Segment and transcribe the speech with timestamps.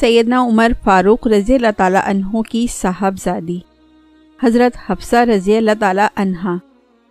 [0.00, 3.58] سیدنا عمر فاروق رضی اللہ تعالیٰ عنہ کی صاحبزادی۔
[4.42, 6.56] حضرت حفصہ رضی اللہ تعالیٰ عنہ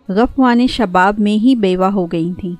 [0.08, 2.54] غفوان شباب میں ہی بیوہ ہو گئی تھیں۔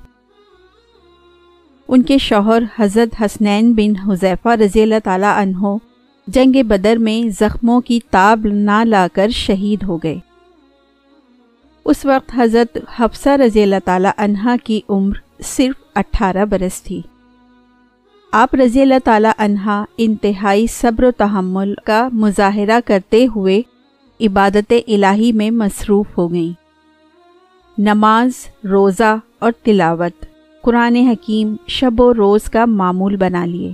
[1.87, 5.75] ان کے شوہر حضرت حسنین بن حذیفہ رضی اللہ تعالیٰ عنہ
[6.27, 10.19] جنگ بدر میں زخموں کی تاب نہ لا کر شہید ہو گئے۔
[11.85, 17.01] اس وقت حضرت حفصہ رضی اللہ تعالیٰ عنہ کی عمر صرف اٹھارہ برس تھی۔
[18.39, 23.61] آپ رضی اللہ تعالیٰ عنہ انتہائی صبر و تحمل کا مظاہرہ کرتے ہوئے
[24.21, 26.53] عبادت الہی میں مصروف ہو گئیں۔
[27.77, 28.31] نماز،
[28.63, 30.25] روزہ اور تلاوت۔
[30.61, 33.71] قرآن حکیم شب و روز کا معمول بنا لیے۔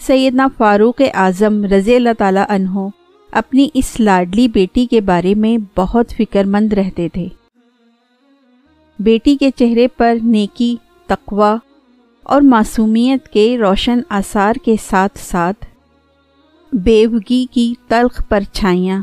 [0.00, 2.88] سیدنا فاروق اعظم رضی اللہ تعالیٰ عنہ
[3.32, 7.28] اپنی اس لاڈلی بیٹی کے بارے میں بہت فکر مند رہتے تھے۔
[8.98, 11.56] بیٹی کے چہرے پر نیکی تقوا
[12.24, 15.66] اور معصومیت کے روشن آثار کے ساتھ ساتھ
[16.72, 19.02] بیوگی کی تلخ پرچھائیاں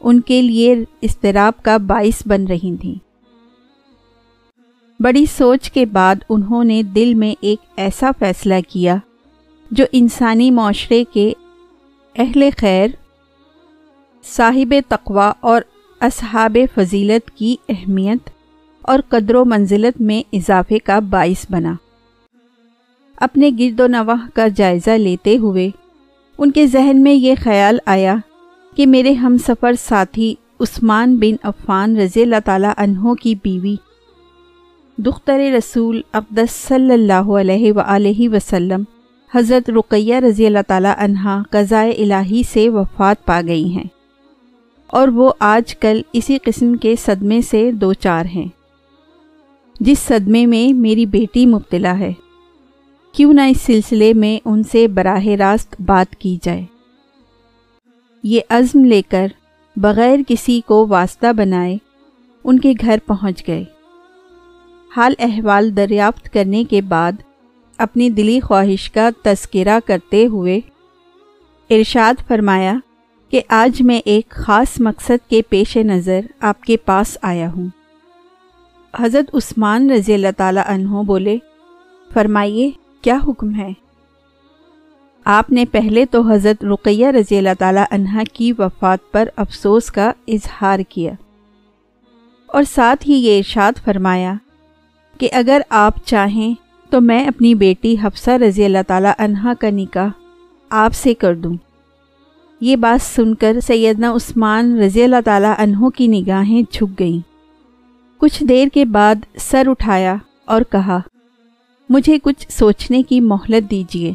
[0.00, 2.94] ان کے لیے اضطراب کا باعث بن رہی تھیں۔
[5.02, 8.96] بڑی سوچ کے بعد انہوں نے دل میں ایک ایسا فیصلہ کیا
[9.70, 11.32] جو انسانی معاشرے کے
[12.16, 12.88] اہل خیر،
[14.24, 15.62] صاحب تقوا اور
[16.00, 18.30] اصحاب فضیلت کی اہمیت
[18.82, 21.74] اور قدر و منزلت میں اضافے کا باعث بنا۔
[23.18, 25.68] اپنے گرد و نواح کا جائزہ لیتے ہوئے
[26.38, 28.16] ان کے ذہن میں یہ خیال آیا
[28.76, 33.74] کہ میرے ہم سفر ساتھی عثمان بن عفان رضی اللہ تعالیٰ عنہ کی بیوی،
[34.98, 38.82] دختر رسول اقدس صلی اللہ علیہ وآلہ وسلم،
[39.32, 43.84] حضرت رقیہ رضی اللہ تعالیٰ عنہ قضائے الہی سے وفات پا گئی ہیں
[44.86, 48.46] اور وہ آج کل اسی قسم کے صدمے سے دو چار ہیں۔
[49.80, 52.12] جس صدمے میں میری بیٹی مبتلا ہے۔
[53.12, 56.64] کیوں نہ اس سلسلے میں ان سے براہ راست بات کی جائے۔
[58.22, 59.26] یہ عزم لے کر
[59.76, 61.76] بغیر کسی کو واسطہ بنائے
[62.44, 63.64] ان کے گھر پہنچ گئے۔
[64.96, 67.12] حال احوال دریافت کرنے کے بعد
[67.78, 70.60] اپنی دلی خواہش کا تذکرہ کرتے ہوئے
[71.70, 72.74] ارشاد فرمایا
[73.30, 77.66] کہ آج میں ایک خاص مقصد کے پیش نظر آپ کے پاس آیا ہوں۔
[78.98, 81.36] حضرت عثمان رضی اللہ تعالیٰ عنہ بولے،
[82.12, 82.70] فرمائیے،
[83.02, 83.72] کیا حکم ہے؟
[85.24, 90.12] آپ نے پہلے تو حضرت رقیہ رضی اللہ تعالیٰ عنہ کی وفات پر افسوس کا
[90.28, 91.12] اظہار کیا
[92.46, 94.34] اور ساتھ ہی یہ ارشاد فرمایا
[95.20, 96.54] کہ اگر آپ چاہیں
[96.90, 100.08] تو میں اپنی بیٹی حفصہ رضی اللہ تعالیٰ عنہ کا نکاح
[100.70, 101.54] آپ سے کر دوں۔
[102.60, 107.29] یہ بات سن کر سیدنا عثمان رضی اللہ تعالیٰ عنہ کی نگاہیں جھک گئیں۔
[108.20, 110.98] کچھ دیر کے بعد سر اٹھایا اور کہا،
[111.90, 114.12] مجھے کچھ سوچنے کی مہلت دیجیے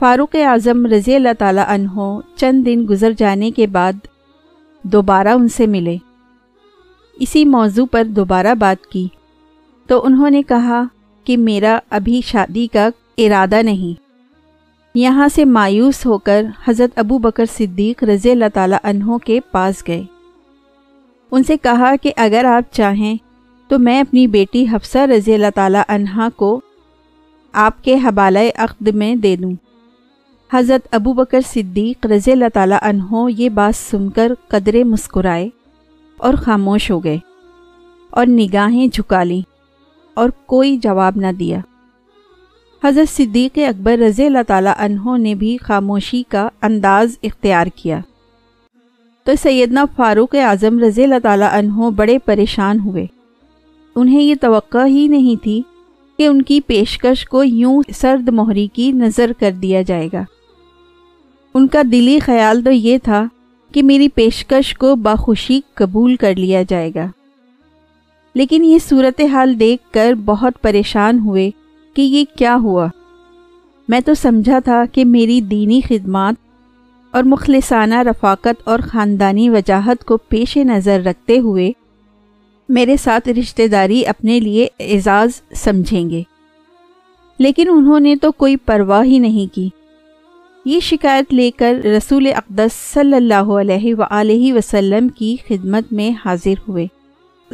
[0.00, 2.00] فاروق اعظم رضی اللہ تعالیٰ عنہ
[2.36, 4.06] چند دن گزر جانے کے بعد
[4.82, 5.96] دوبارہ ان سے ملے۔
[7.14, 9.08] اسی موضوع پر دوبارہ بات کی
[9.86, 10.82] تو انہوں نے کہا
[11.24, 12.88] کہ میرا ابھی شادی کا
[13.18, 14.00] ارادہ نہیں۔
[14.94, 19.86] یہاں سے مایوس ہو کر حضرت ابو بکر صدیق رضی اللہ تعالیٰ عنہ کے پاس
[19.86, 20.02] گئے۔
[21.32, 23.16] ان سے کہا کہ اگر آپ چاہیں
[23.68, 26.60] تو میں اپنی بیٹی حفصہ رضی اللہ تعالیٰ عنہ کو
[27.52, 29.52] آپ کے حوالہ عقد میں دے دوں۔
[30.52, 35.48] حضرت ابو بکر صدیق رضی اللہ تعالیٰ عنہ یہ بات سن کر قدرے مسکرائے
[36.18, 37.18] اور خاموش ہو گئے
[38.10, 39.42] اور نگاہیں جھکا لیں
[40.14, 41.58] اور کوئی جواب نہ دیا۔
[42.84, 48.00] حضرت صدیق اکبر رضی اللہ تعالیٰ عنہ نے بھی خاموشی کا انداز اختیار کیا۔
[49.24, 53.06] تو سیدنا فاروق اعظم رضی اللہ تعالیٰ عنہ بڑے پریشان ہوئے۔
[53.96, 55.62] انہیں یہ توقع ہی نہیں تھی
[56.18, 60.22] کہ ان کی پیشکش کو یوں سرد مہری کی نظر کر دیا جائے گا۔
[61.54, 63.24] ان کا دلی خیال تو یہ تھا
[63.72, 67.06] کہ میری پیشکش کو باخوشی قبول کر لیا جائے گا۔
[68.34, 71.50] لیکن یہ صورتحال دیکھ کر بہت پریشان ہوئے
[71.94, 72.88] کہ یہ کیا ہوا۔
[73.88, 76.34] میں تو سمجھا تھا کہ میری دینی خدمات
[77.12, 81.72] اور مخلصانہ رفاقت اور خاندانی وجاہت کو پیش نظر رکھتے ہوئے
[82.68, 86.22] میرے ساتھ رشتہ داری اپنے لیے اعزاز سمجھیں گے۔
[87.38, 89.68] لیکن انہوں نے تو کوئی پرواہ ہی نہیں کی۔
[90.64, 96.60] یہ شکایت لے کر رسول اقدس صلی اللہ علیہ وآلہ وسلم کی خدمت میں حاضر
[96.68, 96.86] ہوئے۔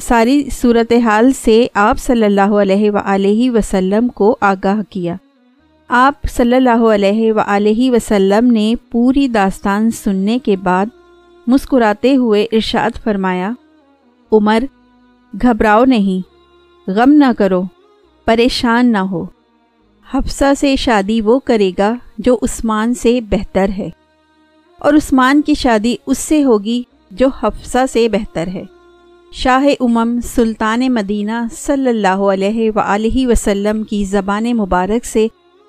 [0.01, 5.15] ساری صورتحال سے آپ صلی اللہ علیہ وآلہ وسلم کو آگاہ کیا۔
[5.91, 10.87] آپ صلی اللہ علیہ وآلہ وسلم نے پوری داستان سننے کے بعد
[11.47, 13.51] مسکراتے ہوئے ارشاد فرمایا،
[14.33, 14.65] عمر،
[15.43, 16.29] گھبراؤ نہیں،
[16.91, 17.63] غم نہ کرو،
[18.25, 19.25] پریشان نہ ہو۔
[20.13, 23.89] حفصہ سے شادی وہ کرے گا جو عثمان سے بہتر ہے۔
[24.79, 28.63] اور عثمان کی شادی اس سے ہوگی جو حفصہ سے بہتر ہے۔
[29.33, 35.27] شاہ امم سلطان مدینہ صلی اللہ علیہ وآلہ وسلم کی زبان مبارک سے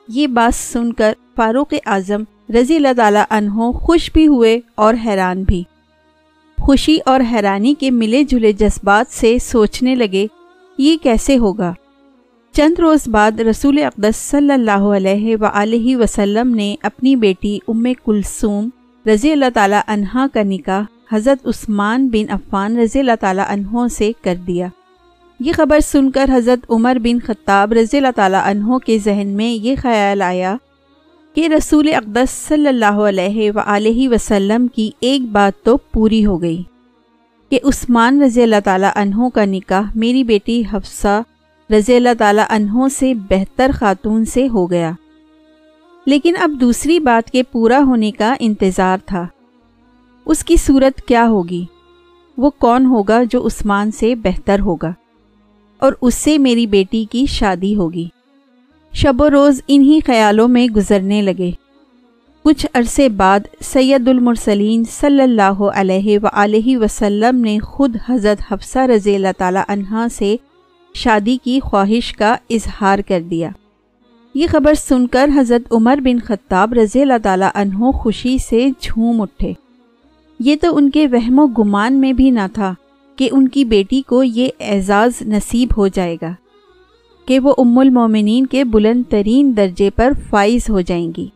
[0.09, 2.23] یہ بات سن کر فاروق اعظم
[2.56, 5.63] رضی اللہ تعالیٰ عنہ خوش بھی ہوئے اور حیران بھی۔
[6.61, 10.27] خوشی اور حیرانی کے ملے جلے جذبات سے سوچنے لگے،
[10.77, 11.73] یہ کیسے ہوگا؟
[12.51, 18.69] چند روز بعد رسول اقدس صلی اللہ علیہ وآلہ وسلم نے اپنی بیٹی ام کلثوم
[19.06, 24.11] رضی اللہ تعالیٰ عنہ کا نکاح حضرت عثمان بن عفان رضی اللہ تعالیٰ عنہ سے
[24.21, 24.67] کر دیا۔
[25.39, 29.50] یہ خبر سن کر حضرت عمر بن خطاب رضی اللہ تعالیٰ عنہ کے ذہن میں
[29.50, 30.56] یہ خیال آیا
[31.36, 36.63] کہ رسول اقدس صلی اللہ علیہ وآلہ وسلم کی ایک بات تو پوری ہو گئی
[37.50, 41.21] کہ عثمان رضی اللہ تعالیٰ عنہ کا نکاح میری بیٹی حفصہ
[41.74, 44.92] رضی اللہ تعالیٰ عنہ سے بہتر خاتون سے ہو گیا۔
[46.06, 49.25] لیکن اب دوسری بات کے پورا ہونے کا انتظار تھا۔
[50.25, 51.65] اس کی صورت کیا ہوگی؟
[52.38, 54.92] وہ کون ہوگا جو عثمان سے بہتر ہوگا؟
[55.79, 58.07] اور اس سے میری بیٹی کی شادی ہوگی۔
[58.93, 61.51] شب و روز انہی خیالوں میں گزرنے لگے۔
[62.43, 69.15] کچھ عرصے بعد سید المرسلین صلی اللہ علیہ وآلہ وسلم نے خود حضرت حفصہ رضی
[69.15, 70.35] اللہ تعالیٰ عنہ سے
[70.93, 73.49] شادی کی خواہش کا اظہار کر دیا۔
[74.33, 79.21] یہ خبر سن کر حضرت عمر بن خطاب رضی اللہ تعالیٰ عنہ خوشی سے جھوم
[79.21, 79.53] اٹھے۔
[80.39, 82.73] یہ تو ان کے وہم و گمان میں بھی نہ تھا۔
[83.19, 86.31] کہ ان کی بیٹی کو یہ اعزاز نصیب ہو جائے گا
[87.27, 91.27] کہ وہ ام المومنین کے بلند ترین درجے پر فائز ہو جائیں گی۔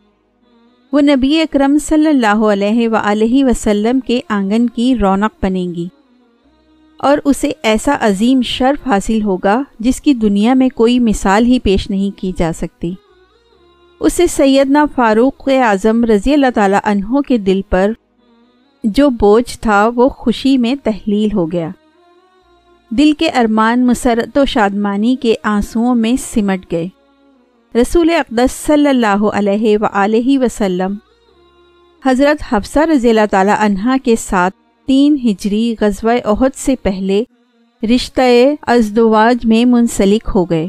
[0.92, 5.88] وہ نبی اکرم صلی اللہ علیہ وآلہ وسلم کے آنگن کی رونق بنیں گی
[7.00, 11.90] اور اسے ایسا عظیم شرف حاصل ہوگا جس کی دنیا میں کوئی مثال ہی پیش
[11.90, 12.92] نہیں کی جا سکتی۔
[14.00, 17.90] اسے سیدنا فاروق اعظم رضی اللہ تعالیٰ عنہ کے دل پر
[18.84, 21.68] جو بوجھ تھا وہ خوشی میں تحلیل ہو گیا۔
[22.90, 26.88] دل کے ارمان مسرت و شادمانی کے آنسوؤں میں سمٹ گئے۔
[27.74, 30.94] رسول اقدس صلی اللہ علیہ وآلہ وسلم،
[32.06, 34.54] حضرت حفصہ رضی اللہ تعالیٰ عنہ کے ساتھ
[34.86, 37.24] تین ہجری غزوہ عہد سے پہلے
[37.82, 38.20] رشتہ
[38.62, 40.68] ازدواج میں منسلک ہو گئے۔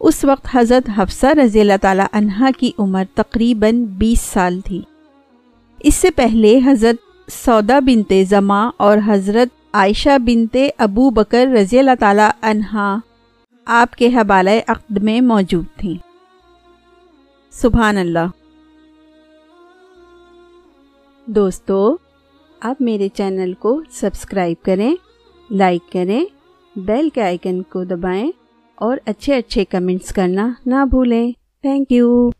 [0.00, 4.82] اس وقت حضرت حفصہ رضی اللہ تعالیٰ عنہ کی عمر تقریباً بیس سال تھی۔
[5.80, 11.90] اس سے پہلے حضرت سودا بنتے زما اور حضرت عائشہ بنتے ابو بکر رضی اللہ
[12.00, 12.98] تعالیٰ عنہا
[13.64, 15.94] آپ کے حوالہ عقد میں موجود تھیں۔
[17.50, 18.28] سبحان اللہ۔
[21.26, 21.96] دوستو،
[22.60, 24.94] آپ میرے چینل کو سبسکرائب کریں،
[25.50, 26.24] لائک کریں،
[26.76, 28.32] بیل کے آئیکن کو دبائیں
[28.74, 31.32] اور اچھے اچھے کمنٹس کرنا نہ بھولیں۔
[31.62, 32.30] Thank you